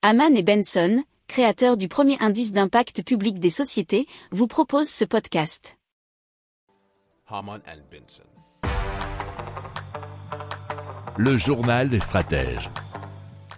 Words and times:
Haman 0.00 0.36
et 0.36 0.44
Benson, 0.44 1.02
créateurs 1.26 1.76
du 1.76 1.88
premier 1.88 2.16
indice 2.20 2.52
d'impact 2.52 3.02
public 3.02 3.40
des 3.40 3.50
sociétés, 3.50 4.06
vous 4.30 4.46
proposent 4.46 4.88
ce 4.88 5.04
podcast. 5.04 5.76
Haman 7.26 7.60
and 7.66 7.80
Benson. 7.90 8.22
Le 11.16 11.36
journal 11.36 11.90
des 11.90 11.98
stratèges. 11.98 12.70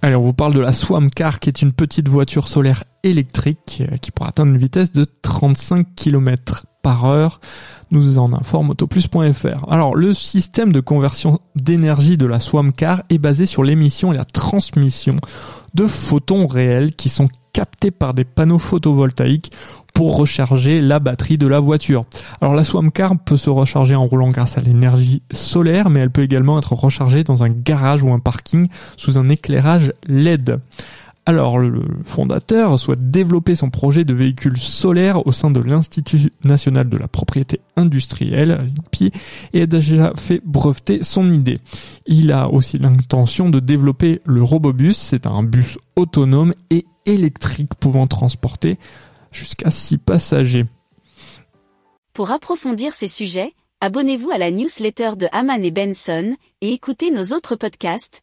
Allez, 0.00 0.14
on 0.14 0.20
vous 0.20 0.32
parle 0.32 0.54
de 0.54 0.60
la 0.60 0.72
Swamcar, 0.72 1.40
qui 1.40 1.48
est 1.48 1.60
une 1.60 1.72
petite 1.72 2.08
voiture 2.08 2.46
solaire 2.46 2.84
électrique 3.02 3.82
euh, 3.90 3.96
qui 3.96 4.12
pourra 4.12 4.28
atteindre 4.28 4.52
une 4.52 4.58
vitesse 4.58 4.92
de 4.92 5.04
35 5.22 5.92
km 5.96 6.66
par 6.82 7.04
heure. 7.04 7.40
Nous 7.90 8.18
en 8.18 8.32
informe 8.34 8.70
autoplus.fr. 8.70 9.70
Alors, 9.70 9.96
le 9.96 10.12
système 10.12 10.72
de 10.72 10.80
conversion 10.80 11.40
d'énergie 11.56 12.18
de 12.18 12.26
la 12.26 12.38
Swamcar 12.38 13.02
est 13.08 13.18
basé 13.18 13.46
sur 13.46 13.64
l'émission 13.64 14.12
et 14.12 14.16
la 14.16 14.26
transmission 14.26 15.16
de 15.74 15.86
photons 15.86 16.46
réels 16.46 16.94
qui 16.94 17.08
sont 17.08 17.28
captés 17.52 17.90
par 17.90 18.14
des 18.14 18.24
panneaux 18.24 18.58
photovoltaïques 18.58 19.52
pour 19.94 20.16
recharger 20.16 20.80
la 20.80 21.00
batterie 21.00 21.38
de 21.38 21.46
la 21.46 21.60
voiture. 21.60 22.04
Alors 22.40 22.54
la 22.54 22.62
Swamcar 22.62 23.18
peut 23.18 23.36
se 23.36 23.50
recharger 23.50 23.94
en 23.94 24.06
roulant 24.06 24.28
grâce 24.28 24.58
à 24.58 24.60
l'énergie 24.60 25.22
solaire, 25.32 25.90
mais 25.90 26.00
elle 26.00 26.10
peut 26.10 26.22
également 26.22 26.58
être 26.58 26.72
rechargée 26.74 27.24
dans 27.24 27.42
un 27.42 27.48
garage 27.48 28.02
ou 28.02 28.12
un 28.12 28.20
parking 28.20 28.68
sous 28.96 29.18
un 29.18 29.28
éclairage 29.28 29.92
LED. 30.06 30.60
Alors, 31.28 31.58
le 31.58 31.82
fondateur 32.06 32.78
souhaite 32.78 33.10
développer 33.10 33.54
son 33.54 33.68
projet 33.68 34.06
de 34.06 34.14
véhicule 34.14 34.56
solaire 34.56 35.26
au 35.26 35.32
sein 35.32 35.50
de 35.50 35.60
l'Institut 35.60 36.32
national 36.42 36.88
de 36.88 36.96
la 36.96 37.06
propriété 37.06 37.60
industrielle, 37.76 38.66
l'INPI, 38.74 39.12
et 39.52 39.60
a 39.60 39.66
déjà 39.66 40.14
fait 40.16 40.40
breveter 40.42 41.02
son 41.02 41.28
idée. 41.28 41.58
Il 42.06 42.32
a 42.32 42.48
aussi 42.48 42.78
l'intention 42.78 43.50
de 43.50 43.60
développer 43.60 44.22
le 44.24 44.42
Robobus, 44.42 44.94
c'est 44.94 45.26
un 45.26 45.42
bus 45.42 45.76
autonome 45.96 46.54
et 46.70 46.86
électrique 47.04 47.74
pouvant 47.74 48.06
transporter 48.06 48.78
jusqu'à 49.30 49.70
6 49.70 49.98
passagers. 49.98 50.64
Pour 52.14 52.30
approfondir 52.30 52.94
ces 52.94 53.06
sujets, 53.06 53.52
abonnez-vous 53.82 54.30
à 54.30 54.38
la 54.38 54.50
newsletter 54.50 55.10
de 55.18 55.28
Haman 55.32 55.62
et 55.62 55.72
Benson 55.72 56.36
et 56.62 56.72
écoutez 56.72 57.10
nos 57.10 57.36
autres 57.36 57.54
podcasts 57.54 58.22